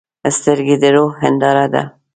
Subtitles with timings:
[0.37, 1.83] سترګې د روح هنداره ده.